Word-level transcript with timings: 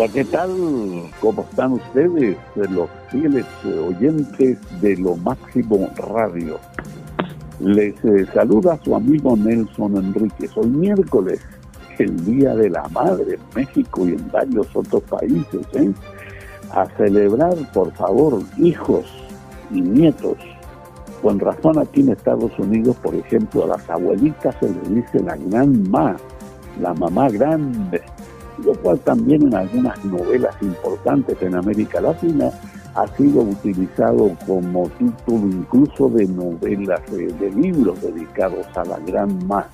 Hola, 0.00 0.12
¿qué 0.12 0.24
tal? 0.24 0.50
¿Cómo 1.20 1.42
están 1.42 1.72
ustedes, 1.72 2.36
los 2.54 2.88
fieles 3.10 3.44
oyentes 3.64 4.56
de 4.80 4.96
Lo 4.96 5.16
Máximo 5.16 5.90
Radio? 5.96 6.60
Les 7.58 7.96
eh, 8.04 8.24
saluda 8.32 8.78
su 8.84 8.94
amigo 8.94 9.36
Nelson 9.36 9.96
Enríquez. 9.96 10.56
Hoy 10.56 10.68
miércoles, 10.68 11.40
el 11.98 12.24
Día 12.24 12.54
de 12.54 12.70
la 12.70 12.86
Madre 12.90 13.34
en 13.34 13.40
México 13.56 14.06
y 14.06 14.12
en 14.12 14.30
varios 14.30 14.68
otros 14.72 15.02
países. 15.02 15.66
¿eh? 15.72 15.92
A 16.70 16.86
celebrar, 16.96 17.56
por 17.72 17.92
favor, 17.94 18.40
hijos 18.56 19.04
y 19.72 19.80
nietos. 19.80 20.38
Con 21.20 21.40
razón 21.40 21.76
aquí 21.76 22.02
en 22.02 22.10
Estados 22.10 22.56
Unidos, 22.56 22.94
por 23.02 23.16
ejemplo, 23.16 23.64
a 23.64 23.76
las 23.76 23.90
abuelitas 23.90 24.54
se 24.60 24.70
les 24.70 24.94
dice 24.94 25.18
la 25.24 25.36
gran 25.36 25.90
ma, 25.90 26.16
la 26.80 26.94
mamá 26.94 27.28
grande, 27.30 28.00
lo 28.64 28.74
cual 28.74 28.98
también 29.00 29.42
en 29.42 29.54
algunas 29.54 30.04
novelas 30.04 30.54
importantes 30.60 31.40
en 31.42 31.54
América 31.54 32.00
Latina 32.00 32.50
ha 32.94 33.06
sido 33.16 33.42
utilizado 33.42 34.32
como 34.46 34.88
título 34.98 35.46
incluso 35.46 36.08
de 36.08 36.26
novelas, 36.26 37.00
de, 37.10 37.50
libros 37.52 38.00
dedicados 38.02 38.66
a 38.74 38.84
la 38.84 38.98
gran 39.00 39.46
ma, 39.46 39.66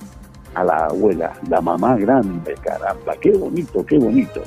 a 0.53 0.63
la 0.63 0.85
abuela, 0.85 1.33
la 1.49 1.61
mamá 1.61 1.97
grande, 1.97 2.55
caramba, 2.61 3.15
qué 3.19 3.31
bonito, 3.31 3.85
qué 3.85 3.97
bonito. 3.97 4.41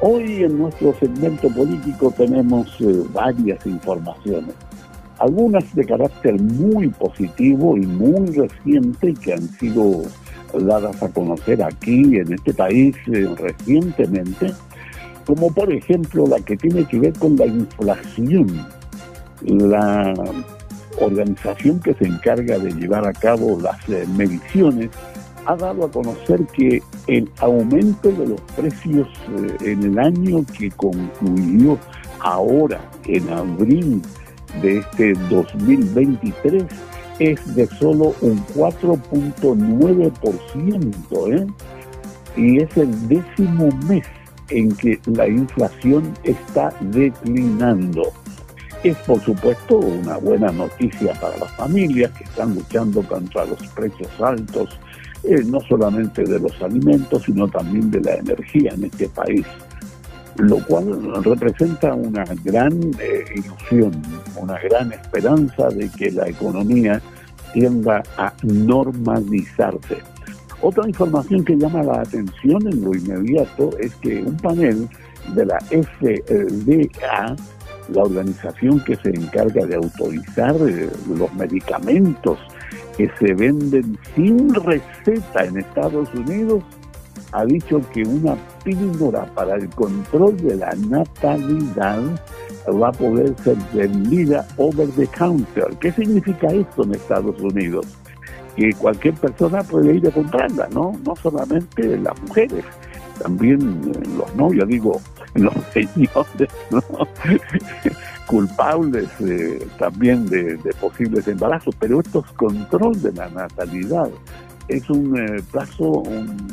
Hoy 0.00 0.42
en 0.44 0.58
nuestro 0.58 0.94
segmento 0.94 1.48
político 1.48 2.12
tenemos 2.16 2.68
eh, 2.80 3.04
varias 3.12 3.64
informaciones, 3.66 4.54
algunas 5.18 5.74
de 5.74 5.84
carácter 5.84 6.40
muy 6.40 6.88
positivo 6.88 7.76
y 7.76 7.86
muy 7.86 8.26
reciente 8.32 9.14
que 9.14 9.34
han 9.34 9.42
sido 9.42 10.02
dadas 10.52 11.02
a 11.02 11.08
conocer 11.08 11.62
aquí 11.62 12.16
en 12.16 12.32
este 12.32 12.54
país 12.54 12.96
eh, 13.12 13.28
recientemente, 13.36 14.52
como 15.26 15.52
por 15.52 15.72
ejemplo 15.72 16.26
la 16.26 16.40
que 16.40 16.56
tiene 16.56 16.86
que 16.86 16.98
ver 16.98 17.12
con 17.14 17.36
la 17.36 17.46
inflación. 17.46 18.66
La 19.42 20.14
organización 21.00 21.78
que 21.80 21.94
se 21.94 22.06
encarga 22.06 22.58
de 22.58 22.72
llevar 22.72 23.06
a 23.06 23.12
cabo 23.12 23.58
las 23.60 23.88
eh, 23.88 24.04
mediciones 24.16 24.90
ha 25.46 25.56
dado 25.56 25.86
a 25.86 25.90
conocer 25.90 26.44
que 26.54 26.82
el 27.06 27.30
aumento 27.38 28.10
de 28.10 28.26
los 28.26 28.40
precios 28.56 29.08
eh, 29.38 29.72
en 29.72 29.82
el 29.84 29.98
año 29.98 30.44
que 30.58 30.70
concluyó 30.72 31.78
ahora, 32.20 32.80
en 33.06 33.28
abril 33.30 34.02
de 34.60 34.78
este 34.78 35.12
2023, 35.30 36.64
es 37.18 37.54
de 37.54 37.66
solo 37.66 38.14
un 38.20 38.44
4.9%, 38.54 41.34
¿eh? 41.34 41.46
y 42.36 42.58
es 42.62 42.76
el 42.76 43.08
décimo 43.08 43.70
mes 43.86 44.04
en 44.50 44.74
que 44.76 45.00
la 45.06 45.26
inflación 45.28 46.12
está 46.22 46.72
declinando. 46.80 48.12
Es 48.84 48.96
por 48.98 49.20
supuesto 49.20 49.78
una 49.78 50.18
buena 50.18 50.52
noticia 50.52 51.12
para 51.14 51.36
las 51.38 51.50
familias 51.56 52.12
que 52.12 52.22
están 52.24 52.54
luchando 52.54 53.02
contra 53.02 53.44
los 53.44 53.60
precios 53.68 54.08
altos, 54.20 54.78
eh, 55.24 55.42
no 55.44 55.60
solamente 55.62 56.22
de 56.22 56.38
los 56.38 56.62
alimentos, 56.62 57.24
sino 57.24 57.48
también 57.48 57.90
de 57.90 58.00
la 58.00 58.14
energía 58.14 58.74
en 58.74 58.84
este 58.84 59.08
país, 59.08 59.44
lo 60.38 60.58
cual 60.66 61.22
representa 61.24 61.94
una 61.94 62.24
gran 62.44 62.72
eh, 63.00 63.24
ilusión, 63.34 63.92
una 64.36 64.58
gran 64.60 64.92
esperanza 64.92 65.68
de 65.68 65.88
que 65.90 66.10
la 66.12 66.28
economía 66.28 67.00
tienda 67.52 68.02
a 68.16 68.32
normalizarse. 68.42 69.98
Otra 70.60 70.88
información 70.88 71.44
que 71.44 71.56
llama 71.56 71.82
la 71.82 72.00
atención 72.00 72.66
en 72.66 72.84
lo 72.84 72.94
inmediato 72.94 73.70
es 73.78 73.94
que 73.96 74.22
un 74.22 74.36
panel 74.36 74.88
de 75.34 75.46
la 75.46 75.58
FDA, 75.60 77.36
la 77.92 78.02
organización 78.02 78.80
que 78.84 78.96
se 78.96 79.10
encarga 79.10 79.66
de 79.66 79.76
autorizar 79.76 80.56
eh, 80.68 80.88
los 81.16 81.32
medicamentos 81.34 82.38
que 82.96 83.10
se 83.18 83.32
venden 83.34 83.98
sin 84.14 84.52
receta 84.54 85.44
en 85.44 85.58
Estados 85.58 86.12
Unidos, 86.14 86.64
ha 87.32 87.44
dicho 87.44 87.80
que 87.92 88.02
una 88.02 88.36
píldora 88.64 89.26
para 89.34 89.56
el 89.56 89.68
control 89.70 90.36
de 90.38 90.56
la 90.56 90.74
natalidad 90.74 92.00
va 92.68 92.88
a 92.88 92.92
poder 92.92 93.34
ser 93.42 93.56
vendida 93.72 94.46
over 94.56 94.88
the 94.90 95.06
counter. 95.06 95.68
¿Qué 95.80 95.92
significa 95.92 96.48
esto 96.48 96.84
en 96.84 96.94
Estados 96.94 97.40
Unidos? 97.40 97.86
que 98.58 98.72
cualquier 98.72 99.14
persona 99.14 99.62
puede 99.62 99.94
ir 99.94 100.08
a 100.08 100.10
comprarla, 100.10 100.68
¿no? 100.72 100.92
No 101.06 101.14
solamente 101.14 101.96
las 101.96 102.20
mujeres, 102.22 102.64
también 103.22 103.60
eh, 103.60 104.08
los 104.18 104.34
novios, 104.34 104.66
digo, 104.66 105.00
los 105.34 105.54
señores, 105.72 106.50
¿no? 106.70 106.82
culpables 108.26 109.08
eh, 109.20 109.66
también 109.78 110.26
de, 110.26 110.58
posibles 110.80 111.26
embarazos, 111.28 111.74
pero 111.78 112.00
esto 112.00 112.24
es 112.26 112.32
control 112.32 113.00
de 113.00 113.12
la 113.12 113.28
natalidad. 113.30 114.10
Es 114.68 114.88
un 114.90 115.18
eh, 115.18 115.42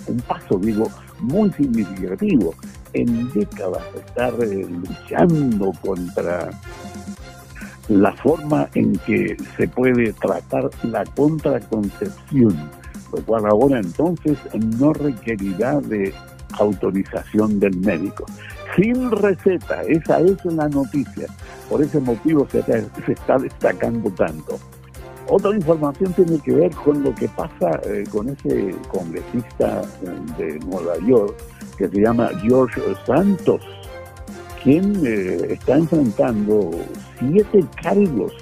un, 0.08 0.22
paso, 0.28 0.58
digo, 0.59 0.90
muy 1.20 1.52
significativo. 1.52 2.53
En 2.94 3.31
décadas 3.34 3.84
estar 3.96 4.34
luchando 4.34 5.74
contra 5.81 6.50
la 7.90 8.14
forma 8.14 8.68
en 8.74 8.98
que 9.00 9.38
se 9.58 9.68
puede 9.68 10.14
tratar 10.14 10.70
la 10.84 11.03
contraconcepción, 11.03 12.70
lo 13.12 13.22
cual 13.26 13.46
ahora 13.46 13.80
entonces 13.80 14.38
no 14.80 14.94
requerirá 14.94 15.80
de 15.82 16.14
autorización 16.59 17.59
del 17.59 17.78
médico. 17.78 18.26
Sin 18.76 19.12
receta, 19.12 19.84
esa 19.84 20.20
es 20.20 20.44
la 20.46 20.68
noticia. 20.68 21.28
Por 21.70 21.82
ese 21.82 22.00
motivo 22.00 22.47
se, 22.52 22.59
está 23.08 23.38
destacando 23.38 24.09
tanto. 24.12 24.59
Otra 25.28 25.56
información 25.56 26.13
tiene 26.13 26.40
que 26.40 26.53
ver 26.53 26.72
con 26.72 27.03
lo 27.03 27.13
que 27.16 27.28
pasa 27.30 27.80
eh, 27.86 28.03
con 28.12 28.30
ese 28.30 28.75
congresista 28.90 29.81
eh, 30.03 30.34
de 30.38 30.59
Nueva 30.59 30.97
York 31.08 31.36
que 31.78 31.90
se 31.90 32.02
llama 32.02 32.30
George 32.41 32.81
Santos, 33.06 33.62
quien 34.64 35.06
eh, 35.06 35.47
está 35.50 35.78
enfrentando 35.78 36.72
siete 37.19 37.66
cargos 37.81 38.34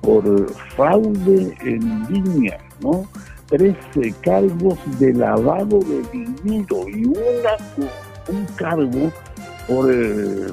por 0.00 0.52
fraude 0.76 1.54
en 1.60 2.06
línea, 2.08 2.58
¿no? 2.80 3.06
Trece 3.46 4.14
cargos 4.22 4.78
de 4.98 5.12
lavado 5.14 5.80
de 5.80 6.02
dinero 6.12 6.88
y 6.88 7.04
una, 7.04 7.88
un 8.28 8.44
cargo 8.56 9.12
por 9.68 9.92
eh, 9.92 10.48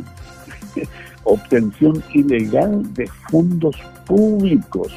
obtención 1.24 2.04
ilegal 2.14 2.94
de 2.94 3.08
fondos 3.30 3.76
públicos. 4.06 4.92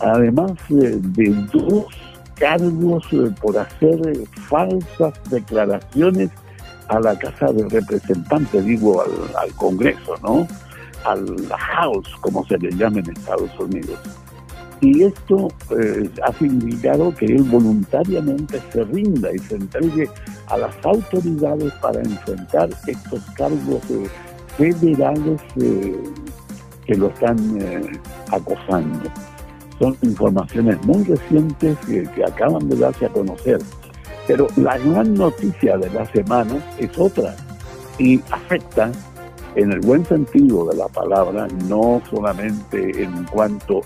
Además 0.00 0.52
de 0.68 1.46
dos 1.52 1.86
cargos 2.36 3.04
eh, 3.12 3.30
por 3.40 3.58
hacer 3.58 3.98
falsas 4.48 5.14
declaraciones 5.30 6.30
a 6.88 7.00
la 7.00 7.18
Casa 7.18 7.52
de 7.52 7.68
Representantes, 7.68 8.64
digo 8.64 9.02
al, 9.02 9.52
Congreso, 9.54 10.14
¿no? 10.22 10.46
Al 11.04 11.26
House, 11.48 12.08
como 12.20 12.44
se 12.46 12.58
le 12.58 12.70
llama 12.72 13.00
en 13.00 13.10
Estados 13.10 13.50
Unidos. 13.58 13.98
Y 14.80 15.04
esto 15.04 15.48
eh, 15.70 16.10
ha 16.22 16.32
significado 16.34 17.14
que 17.14 17.26
él 17.26 17.42
voluntariamente 17.44 18.60
se 18.72 18.84
rinda 18.84 19.32
y 19.32 19.38
se 19.38 19.56
entregue 19.56 20.08
a 20.48 20.58
las 20.58 20.74
autoridades 20.84 21.72
para 21.74 22.00
enfrentar 22.00 22.68
estos 22.86 23.20
cargos 23.36 23.82
eh, 23.90 24.06
federales 24.58 25.40
eh, 25.60 25.96
que 26.84 26.94
lo 26.94 27.08
están 27.08 27.38
acosando. 28.30 29.10
Son 29.78 29.96
informaciones 30.02 30.82
muy 30.86 31.04
recientes 31.04 31.76
que 31.86 32.24
acaban 32.24 32.68
de 32.68 32.76
darse 32.76 33.06
a 33.06 33.08
conocer 33.10 33.60
pero 34.26 34.48
la 34.56 34.76
gran 34.78 35.14
noticia 35.14 35.76
de 35.78 35.90
la 35.90 36.04
semana 36.06 36.56
es 36.78 36.90
otra 36.98 37.36
y 37.98 38.20
afecta 38.30 38.90
en 39.54 39.72
el 39.72 39.80
buen 39.80 40.04
sentido 40.04 40.66
de 40.66 40.76
la 40.76 40.88
palabra, 40.88 41.46
no 41.68 42.02
solamente 42.10 43.02
en 43.02 43.24
cuanto 43.24 43.80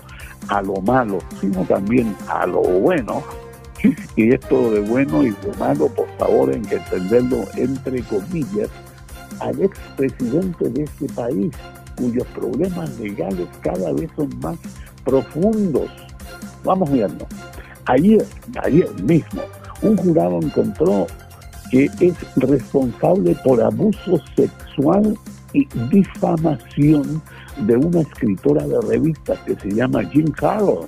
a 0.49 0.61
lo 0.61 0.81
malo, 0.81 1.19
sino 1.39 1.63
también 1.63 2.15
a 2.27 2.45
lo 2.45 2.61
bueno. 2.61 3.23
Y 4.15 4.33
esto 4.33 4.69
de 4.69 4.81
bueno 4.81 5.23
y 5.23 5.29
de 5.29 5.57
malo, 5.57 5.87
por 5.87 6.07
favor, 6.17 6.51
hay 6.51 6.61
que 6.61 6.75
entenderlo 6.75 7.45
entre 7.55 8.03
comillas, 8.03 8.69
al 9.39 9.59
expresidente 9.59 10.69
de 10.69 10.83
este 10.83 11.07
país, 11.13 11.51
cuyos 12.01 12.27
problemas 12.29 12.99
legales 12.99 13.47
cada 13.61 13.93
vez 13.93 14.09
son 14.15 14.29
más 14.39 14.57
profundos. 15.05 15.89
Vamos 16.63 16.91
viendo. 16.91 17.27
Ayer, 17.85 18.25
ayer 18.63 18.89
mismo, 19.03 19.41
un 19.81 19.97
jurado 19.97 20.39
encontró 20.41 21.07
que 21.69 21.89
es 21.99 22.15
responsable 22.35 23.35
por 23.43 23.61
abuso 23.61 24.19
sexual 24.35 25.17
y 25.53 25.67
difamación 25.89 27.21
de 27.65 27.77
una 27.77 28.01
escritora 28.01 28.65
de 28.67 28.81
revistas 28.81 29.39
que 29.39 29.55
se 29.55 29.71
llama 29.71 30.03
Jim 30.05 30.31
Carroll 30.31 30.87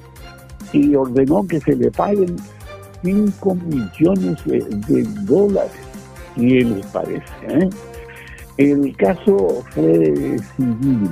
y 0.71 0.95
ordenó 0.95 1.45
que 1.47 1.59
se 1.59 1.75
le 1.75 1.91
paguen 1.91 2.35
5 3.03 3.55
millones 3.55 4.43
de, 4.45 5.03
dólares. 5.21 5.71
¿Qué 6.35 6.63
les 6.63 6.85
parece? 6.87 7.23
Eh? 7.47 7.69
El 8.57 8.95
caso 8.97 9.63
fue 9.71 10.37
civil, 10.55 11.09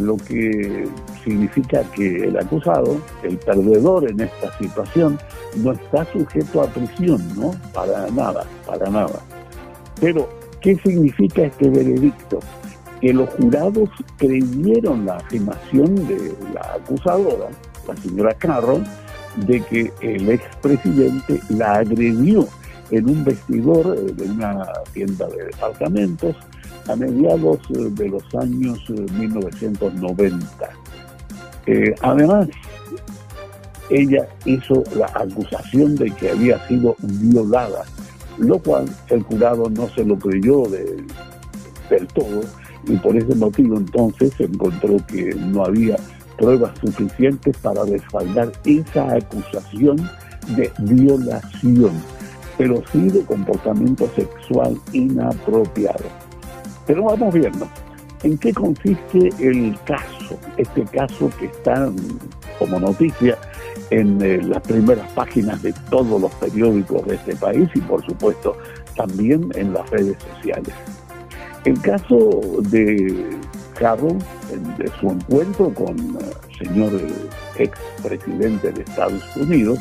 lo 0.00 0.16
que 0.16 0.88
significa 1.22 1.82
que 1.94 2.24
el 2.24 2.38
acusado, 2.38 2.98
el 3.22 3.36
perdedor 3.36 4.10
en 4.10 4.20
esta 4.20 4.56
situación, 4.58 5.18
no 5.56 5.72
está 5.72 6.06
sujeto 6.12 6.62
a 6.62 6.68
prisión, 6.68 7.20
¿no? 7.36 7.50
Para 7.74 8.10
nada, 8.10 8.44
para 8.66 8.88
nada. 8.88 9.20
Pero, 10.00 10.28
¿qué 10.62 10.76
significa 10.76 11.42
este 11.42 11.68
veredicto? 11.68 12.40
Que 13.02 13.12
los 13.12 13.28
jurados 13.34 13.90
creyeron 14.16 15.04
la 15.04 15.16
afirmación 15.16 15.94
de 16.08 16.34
la 16.54 16.76
acusadora, 16.76 17.48
la 17.86 17.96
señora 17.98 18.34
Carroll, 18.34 18.84
de 19.46 19.60
que 19.60 19.92
el 20.00 20.30
expresidente 20.30 21.40
la 21.50 21.74
agredió 21.74 22.48
en 22.90 23.08
un 23.08 23.24
vestidor 23.24 23.96
de 24.14 24.24
una 24.24 24.66
tienda 24.92 25.26
de 25.28 25.44
departamentos 25.46 26.36
a 26.88 26.96
mediados 26.96 27.58
eh, 27.70 27.88
de 27.90 28.08
los 28.08 28.22
años 28.34 28.78
1990. 28.88 30.46
Eh, 31.66 31.88
eh, 31.88 31.94
además, 32.02 32.48
ella 33.90 34.28
hizo 34.44 34.84
la 34.96 35.06
acusación 35.06 35.96
de 35.96 36.10
que 36.12 36.30
había 36.30 36.64
sido 36.68 36.96
violada, 37.00 37.84
lo 38.38 38.58
cual 38.58 38.86
el 39.08 39.22
jurado 39.22 39.68
no 39.70 39.88
se 39.90 40.04
lo 40.04 40.18
creyó 40.18 40.64
del 40.68 42.06
todo 42.14 42.42
y 42.88 42.96
por 42.96 43.16
ese 43.16 43.34
motivo 43.34 43.76
entonces 43.76 44.32
encontró 44.38 44.96
que 45.06 45.34
no 45.34 45.64
había 45.64 45.96
pruebas 46.38 46.72
suficientes 46.80 47.56
para 47.58 47.84
respaldar 47.84 48.52
esa 48.64 49.14
acusación 49.14 49.96
de 50.56 50.70
violación, 50.80 51.92
pero 52.58 52.82
sí 52.92 53.08
de 53.08 53.24
comportamiento 53.24 54.08
sexual 54.14 54.78
inapropiado. 54.92 56.04
Pero 56.86 57.04
vamos 57.04 57.34
viendo, 57.34 57.68
¿en 58.22 58.38
qué 58.38 58.52
consiste 58.52 59.30
el 59.40 59.76
caso? 59.84 60.38
Este 60.56 60.84
caso 60.84 61.30
que 61.38 61.46
está 61.46 61.90
como 62.58 62.80
noticia 62.80 63.36
en 63.90 64.20
eh, 64.22 64.40
las 64.42 64.62
primeras 64.62 65.10
páginas 65.12 65.62
de 65.62 65.72
todos 65.90 66.20
los 66.20 66.32
periódicos 66.34 67.06
de 67.06 67.16
este 67.16 67.36
país 67.36 67.68
y 67.74 67.80
por 67.80 68.04
supuesto 68.04 68.56
también 68.96 69.50
en 69.54 69.72
las 69.72 69.88
redes 69.90 70.16
sociales. 70.34 70.74
El 71.64 71.80
caso 71.80 72.40
de 72.70 73.36
Carroll, 73.78 74.18
de 74.78 74.90
su 75.00 75.10
encuentro 75.10 75.72
con 75.74 75.98
el 75.98 76.16
eh, 76.16 76.64
señor 76.64 76.92
ex 77.58 77.78
presidente 78.02 78.72
de 78.72 78.82
Estados 78.82 79.36
Unidos, 79.36 79.78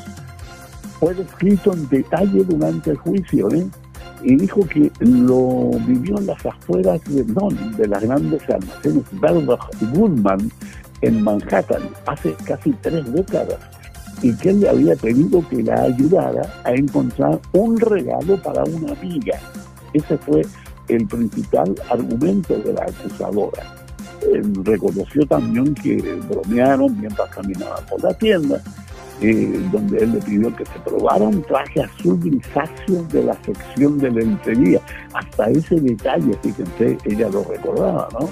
fue 1.05 1.13
descrito 1.13 1.71
en 1.71 1.87
detalle 1.89 2.43
durante 2.43 2.89
el 2.89 2.97
juicio, 2.97 3.47
¿eh? 3.51 3.67
y 4.23 4.35
dijo 4.37 4.65
que 4.65 4.91
lo 5.01 5.69
vivió 5.85 6.17
en 6.17 6.25
las 6.25 6.43
afueras 6.43 6.99
de, 7.05 7.23
de 7.23 7.87
las 7.87 8.01
grandes 8.01 8.41
almacenes 8.49 9.03
Belbach 9.11 9.69
Goodman 9.93 10.51
en 11.01 11.23
Manhattan 11.23 11.83
hace 12.07 12.33
casi 12.43 12.71
tres 12.81 13.13
décadas 13.13 13.59
y 14.23 14.33
que 14.33 14.49
él 14.49 14.61
le 14.61 14.69
había 14.69 14.95
pedido 14.95 15.47
que 15.47 15.61
la 15.61 15.83
ayudara 15.83 16.41
a 16.63 16.73
encontrar 16.73 17.39
un 17.53 17.79
regalo 17.79 18.41
para 18.41 18.63
una 18.63 18.93
amiga. 18.93 19.39
Ese 19.93 20.17
fue 20.17 20.41
el 20.87 21.05
principal 21.05 21.75
argumento 21.91 22.57
de 22.57 22.73
la 22.73 22.81
acusadora. 22.81 23.75
reconoció 24.63 25.23
también 25.27 25.75
que 25.75 25.97
bromearon 26.27 26.99
mientras 26.99 27.29
caminaban 27.29 27.85
por 27.85 28.03
la 28.03 28.13
tienda 28.15 28.59
donde 29.71 29.97
él 29.99 30.13
le 30.13 30.19
pidió 30.19 30.55
que 30.55 30.65
se 30.65 30.79
probara 30.83 31.25
un 31.25 31.41
traje 31.43 31.83
azul 31.83 32.19
grisáceo 32.19 33.03
de 33.11 33.23
la 33.23 33.33
sección 33.43 33.97
de 33.97 34.11
lencería. 34.11 34.81
Hasta 35.13 35.49
ese 35.49 35.79
detalle, 35.79 36.37
fíjense, 36.41 36.97
ella 37.05 37.29
lo 37.29 37.43
recordaba, 37.43 38.09
¿no? 38.19 38.29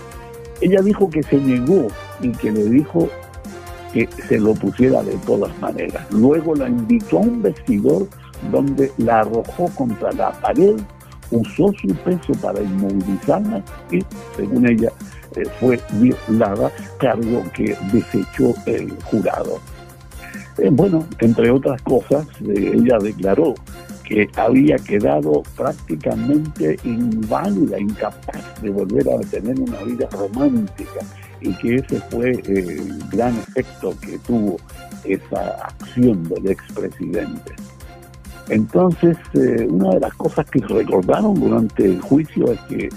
Ella 0.61 0.81
dijo 0.81 1.09
que 1.09 1.23
se 1.23 1.37
negó 1.37 1.87
y 2.21 2.31
que 2.31 2.51
le 2.51 2.65
dijo 2.65 3.09
que 3.93 4.07
se 4.27 4.39
lo 4.39 4.53
pusiera 4.53 5.03
de 5.03 5.15
todas 5.25 5.57
maneras. 5.59 6.05
Luego 6.11 6.55
la 6.55 6.67
invitó 6.67 7.17
a 7.17 7.21
un 7.21 7.41
vestidor 7.41 8.07
donde 8.51 8.91
la 8.97 9.21
arrojó 9.21 9.69
contra 9.75 10.11
la 10.13 10.31
pared, 10.31 10.75
usó 11.31 11.71
su 11.81 11.87
peso 12.03 12.33
para 12.41 12.61
inmovilizarla 12.61 13.63
y, 13.91 14.03
según 14.35 14.67
ella, 14.67 14.91
eh, 15.35 15.43
fue 15.59 15.79
violada, 15.93 16.71
cargo 16.99 17.43
que 17.55 17.75
desechó 17.91 18.53
el 18.65 18.91
jurado. 19.03 19.59
Eh, 20.57 20.69
bueno, 20.71 21.05
entre 21.19 21.49
otras 21.49 21.81
cosas, 21.81 22.27
eh, 22.41 22.73
ella 22.75 22.97
declaró 23.01 23.55
que 24.03 24.29
había 24.35 24.77
quedado 24.77 25.43
prácticamente 25.55 26.77
inválida, 26.83 27.79
incapaz 27.79 28.61
de 28.61 28.69
volver 28.69 29.07
a 29.09 29.19
tener 29.29 29.59
una 29.59 29.81
vida 29.83 30.07
romántica 30.11 30.99
y 31.41 31.53
que 31.55 31.75
ese 31.75 31.99
fue 32.11 32.31
el 32.45 32.99
gran 33.09 33.35
efecto 33.37 33.93
que 34.01 34.17
tuvo 34.19 34.57
esa 35.03 35.65
acción 35.65 36.23
del 36.23 36.51
expresidente. 36.51 37.53
Entonces, 38.49 39.17
eh, 39.33 39.65
una 39.69 39.91
de 39.91 39.99
las 40.01 40.13
cosas 40.15 40.45
que 40.49 40.59
recordaron 40.59 41.35
durante 41.35 41.85
el 41.85 42.01
juicio 42.01 42.51
es 42.51 42.59
que, 42.61 42.89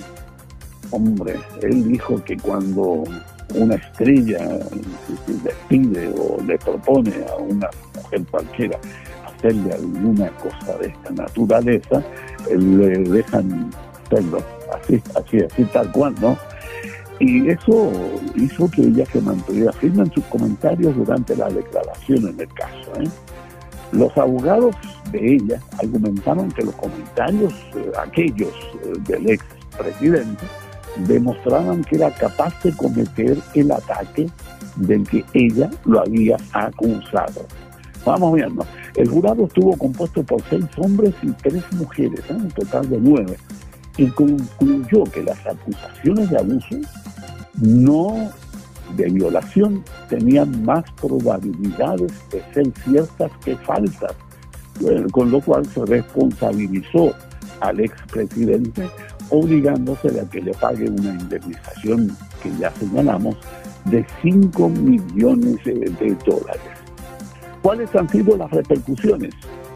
hombre, 0.90 1.36
él 1.62 1.88
dijo 1.88 2.22
que 2.24 2.36
cuando 2.36 3.04
una 3.54 3.76
estrella 3.76 4.38
le 5.26 5.52
pide 5.68 6.12
o 6.18 6.40
le 6.42 6.58
propone 6.58 7.12
a 7.30 7.36
una 7.36 7.68
mujer 7.94 8.22
cualquiera 8.30 8.78
hacerle 9.26 9.72
alguna 9.72 10.28
cosa 10.30 10.76
de 10.78 10.88
esta 10.88 11.10
naturaleza, 11.10 12.02
le 12.50 12.98
dejan 12.98 13.70
hacerlo 14.04 14.42
así, 14.80 15.02
así, 15.14 15.38
así 15.40 15.64
tal 15.64 15.90
cual, 15.92 16.14
¿no? 16.20 16.36
Y 17.18 17.48
eso 17.48 17.92
hizo 18.34 18.70
que 18.70 18.82
ella 18.82 19.06
se 19.06 19.20
mantuviera 19.20 19.72
firme 19.72 20.02
en 20.02 20.12
sus 20.12 20.24
comentarios 20.24 20.94
durante 20.96 21.34
la 21.34 21.48
declaración 21.48 22.28
en 22.28 22.40
el 22.40 22.52
caso. 22.52 23.00
¿eh? 23.00 23.08
Los 23.92 24.16
abogados 24.18 24.76
de 25.10 25.36
ella 25.36 25.60
argumentaron 25.78 26.50
que 26.50 26.62
los 26.62 26.74
comentarios, 26.74 27.54
eh, 27.74 27.90
aquellos 27.98 28.52
eh, 28.84 28.92
del 29.06 29.30
ex 29.30 29.44
presidente, 29.78 30.44
demostraban 31.06 31.82
que 31.84 31.96
era 31.96 32.10
capaz 32.10 32.54
de 32.62 32.72
cometer 32.72 33.38
el 33.54 33.72
ataque 33.72 34.28
del 34.76 35.06
que 35.08 35.24
ella 35.32 35.70
lo 35.84 36.00
había 36.00 36.36
acusado. 36.52 37.46
Vamos 38.04 38.34
viendo. 38.34 38.64
El 38.94 39.08
jurado 39.08 39.46
estuvo 39.46 39.76
compuesto 39.76 40.22
por 40.22 40.42
seis 40.48 40.64
hombres 40.76 41.14
y 41.22 41.30
tres 41.32 41.62
mujeres, 41.72 42.20
¿eh? 42.30 42.34
un 42.34 42.48
total 42.50 42.88
de 42.88 42.98
nueve, 43.00 43.36
y 43.96 44.06
concluyó 44.08 45.04
que 45.04 45.22
las 45.22 45.44
acusaciones 45.46 46.30
de 46.30 46.38
abuso 46.38 46.76
no 47.54 48.30
de 48.96 49.10
violación 49.10 49.82
tenían 50.08 50.64
más 50.64 50.84
probabilidades 51.00 52.12
de 52.30 52.42
ser 52.54 52.72
ciertas 52.84 53.30
que 53.44 53.56
falsas, 53.56 54.14
con 55.10 55.30
lo 55.30 55.40
cual 55.40 55.66
se 55.66 55.84
responsabilizó 55.84 57.12
al 57.60 57.80
expresidente 57.80 58.88
obligándose 59.30 60.20
a 60.20 60.28
que 60.28 60.40
le 60.40 60.52
pague 60.52 60.88
una 60.88 61.10
indemnización 61.10 62.16
que 62.42 62.50
ya 62.58 62.70
señalamos 62.72 63.36
de 63.86 64.04
5 64.22 64.68
millones 64.68 65.64
de 65.64 66.16
dólares. 66.24 66.62
¿Cuáles 67.62 67.94
han 67.96 68.08
sido 68.08 68.36
las 68.36 68.50
repercusiones? 68.50 69.34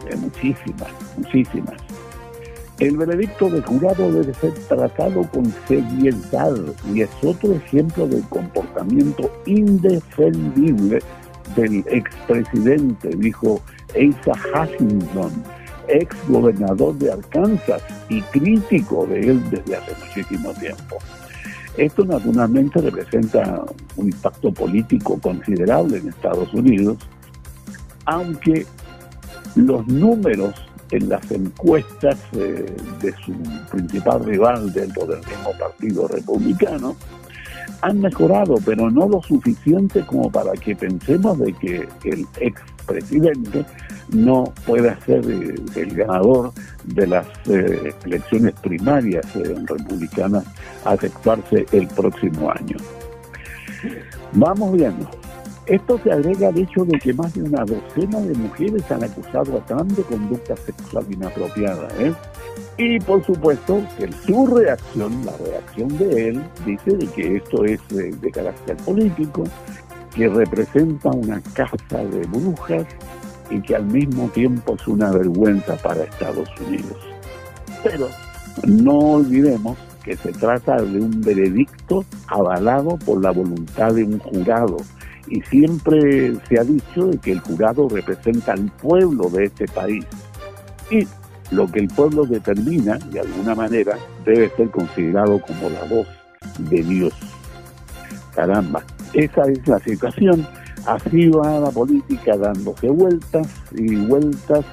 Eh, 0.09 0.15
muchísimas, 0.15 0.89
muchísimas. 1.17 1.75
El 2.79 2.97
veredicto 2.97 3.49
de 3.49 3.61
jurado 3.61 4.11
debe 4.11 4.33
ser 4.33 4.53
tratado 4.67 5.21
con 5.31 5.53
seriedad 5.67 6.55
y 6.91 7.01
es 7.01 7.09
otro 7.21 7.53
ejemplo 7.53 8.07
del 8.07 8.23
comportamiento 8.29 9.31
indefendible 9.45 10.99
del 11.55 11.83
expresidente, 11.87 13.09
dijo 13.17 13.61
Asa 13.89 14.33
Hutchinson, 14.53 15.43
ex 15.87 16.15
gobernador 16.27 16.95
de 16.95 17.11
Arkansas 17.11 17.81
y 18.09 18.21
crítico 18.21 19.05
de 19.07 19.19
él 19.21 19.49
desde 19.49 19.75
hace 19.75 19.91
muchísimo 20.05 20.53
tiempo. 20.53 20.97
Esto 21.77 22.03
naturalmente 22.03 22.81
representa 22.81 23.63
un 23.95 24.07
impacto 24.07 24.51
político 24.53 25.17
considerable 25.19 25.97
en 25.97 26.09
Estados 26.09 26.53
Unidos, 26.53 26.97
aunque 28.05 28.65
los 29.55 29.87
números 29.87 30.53
en 30.91 31.07
las 31.07 31.31
encuestas 31.31 32.17
eh, 32.33 32.65
de 33.01 33.13
su 33.25 33.33
principal 33.71 34.25
rival 34.25 34.73
dentro 34.73 35.05
del 35.05 35.19
mismo 35.19 35.51
partido 35.57 36.07
republicano 36.07 36.95
han 37.81 37.99
mejorado, 37.99 38.55
pero 38.65 38.89
no 38.91 39.07
lo 39.07 39.21
suficiente 39.23 40.05
como 40.05 40.31
para 40.31 40.53
que 40.53 40.75
pensemos 40.75 41.39
de 41.39 41.53
que 41.53 41.87
el 42.03 42.27
expresidente 42.91 43.65
no 44.09 44.53
pueda 44.65 44.99
ser 45.05 45.23
eh, 45.29 45.55
el 45.75 45.95
ganador 45.95 46.51
de 46.83 47.07
las 47.07 47.27
eh, 47.49 47.93
elecciones 48.05 48.53
primarias 48.61 49.25
eh, 49.35 49.55
republicanas 49.65 50.45
a 50.85 50.95
efectuarse 50.95 51.65
el 51.71 51.87
próximo 51.87 52.51
año. 52.51 52.77
Vamos 54.33 54.73
viendo. 54.73 55.09
Esto 55.67 55.99
se 56.03 56.11
agrega 56.11 56.49
al 56.49 56.57
hecho 56.57 56.83
de 56.83 56.99
que 56.99 57.13
más 57.13 57.33
de 57.33 57.43
una 57.43 57.63
docena 57.63 58.19
de 58.19 58.33
mujeres 58.33 58.91
han 58.91 59.03
acusado 59.03 59.57
a 59.57 59.65
Trump 59.65 59.91
de 59.91 60.03
conducta 60.03 60.55
sexual 60.57 61.05
inapropiada. 61.09 61.87
¿eh? 61.99 62.13
Y 62.77 62.99
por 62.99 63.23
supuesto 63.23 63.81
que 63.97 64.11
su 64.25 64.47
reacción, 64.47 65.23
la 65.23 65.33
reacción 65.37 65.97
de 65.97 66.29
él, 66.29 66.43
dice 66.65 66.97
de 66.97 67.07
que 67.07 67.35
esto 67.37 67.63
es 67.63 67.79
de 67.89 68.31
carácter 68.31 68.75
político, 68.77 69.43
que 70.13 70.27
representa 70.27 71.09
una 71.09 71.41
casa 71.53 71.97
de 71.97 72.21
brujas 72.27 72.85
y 73.49 73.61
que 73.61 73.75
al 73.75 73.85
mismo 73.85 74.29
tiempo 74.29 74.75
es 74.75 74.87
una 74.87 75.11
vergüenza 75.11 75.75
para 75.77 76.03
Estados 76.03 76.49
Unidos. 76.67 76.97
Pero 77.83 78.07
no 78.65 78.97
olvidemos 78.97 79.77
que 80.03 80.15
se 80.17 80.31
trata 80.31 80.77
de 80.77 80.99
un 80.99 81.21
veredicto 81.21 82.05
avalado 82.27 82.97
por 83.05 83.21
la 83.21 83.31
voluntad 83.31 83.93
de 83.93 84.03
un 84.03 84.19
jurado 84.19 84.77
y 85.27 85.41
siempre 85.41 86.35
se 86.47 86.59
ha 86.59 86.63
dicho 86.63 87.07
de 87.07 87.17
que 87.17 87.31
el 87.33 87.39
jurado 87.39 87.87
representa 87.87 88.53
al 88.53 88.71
pueblo 88.71 89.29
de 89.29 89.45
este 89.45 89.65
país 89.67 90.05
y 90.89 91.07
lo 91.51 91.67
que 91.67 91.79
el 91.79 91.87
pueblo 91.87 92.25
determina 92.25 92.97
de 92.97 93.19
alguna 93.19 93.55
manera 93.55 93.97
debe 94.25 94.49
ser 94.55 94.69
considerado 94.71 95.39
como 95.41 95.69
la 95.69 95.83
voz 95.83 96.07
de 96.57 96.81
Dios. 96.83 97.13
Caramba, 98.35 98.83
esa 99.13 99.43
es 99.43 99.67
la 99.67 99.79
situación. 99.79 100.47
Así 100.85 101.29
va 101.29 101.59
la 101.59 101.69
política 101.69 102.35
dándose 102.37 102.89
vueltas 102.89 103.47
y 103.75 103.95
vueltas 103.95 104.65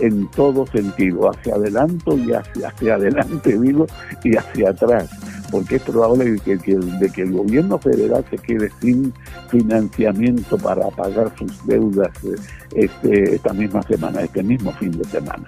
en 0.00 0.28
todo 0.30 0.66
sentido, 0.66 1.30
hacia 1.30 1.54
adelante 1.54 2.14
y 2.14 2.32
hacia, 2.32 2.94
adelante, 2.94 3.58
digo, 3.58 3.86
y 4.22 4.36
hacia 4.36 4.70
atrás, 4.70 5.08
porque 5.50 5.76
es 5.76 5.82
probable 5.82 6.38
que, 6.44 6.52
el 6.52 7.32
gobierno 7.32 7.78
federal 7.78 8.24
se 8.30 8.38
quede 8.38 8.70
sin 8.80 9.12
financiamiento 9.48 10.56
para 10.58 10.88
pagar 10.90 11.32
sus 11.36 11.66
deudas 11.66 12.10
eh, 12.24 12.36
este, 12.74 13.34
esta 13.36 13.52
misma 13.52 13.82
semana, 13.82 14.20
este 14.20 14.42
mismo 14.42 14.72
fin 14.72 14.92
de 14.92 15.04
semana. 15.04 15.46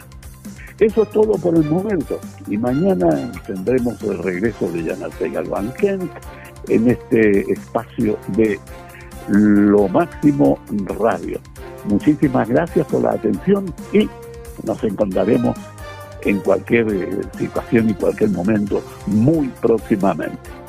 Eso 0.80 1.02
es 1.02 1.10
todo 1.10 1.34
por 1.34 1.54
el 1.54 1.64
momento. 1.68 2.18
Y 2.48 2.56
mañana 2.56 3.30
tendremos 3.46 4.02
el 4.02 4.18
regreso 4.18 4.66
de 4.72 4.84
Jan 4.84 5.32
Galván 5.32 5.74
Kent 5.74 6.10
en 6.68 6.88
este 6.88 7.52
espacio 7.52 8.18
de 8.28 8.58
Lo 9.28 9.88
Máximo 9.88 10.58
Radio. 10.98 11.40
Muchísimas 11.84 12.48
gracias 12.48 12.86
por 12.86 13.02
la 13.02 13.12
atención 13.12 13.72
y 13.92 14.08
nos 14.64 14.82
encontraremos 14.84 15.56
en 16.22 16.38
cualquier 16.40 16.92
eh, 16.92 17.20
situación 17.38 17.90
y 17.90 17.94
cualquier 17.94 18.30
momento 18.30 18.82
muy 19.06 19.48
próximamente. 19.60 20.59